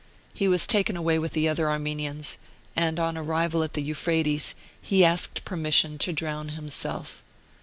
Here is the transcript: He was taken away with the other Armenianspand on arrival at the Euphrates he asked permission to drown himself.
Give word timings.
He 0.33 0.47
was 0.47 0.65
taken 0.65 0.97
away 0.97 1.19
with 1.19 1.33
the 1.33 1.47
other 1.47 1.65
Armenianspand 1.67 2.97
on 2.99 3.15
arrival 3.19 3.61
at 3.61 3.73
the 3.73 3.83
Euphrates 3.83 4.55
he 4.81 5.05
asked 5.05 5.45
permission 5.45 5.99
to 5.99 6.11
drown 6.11 6.49
himself. 6.57 7.23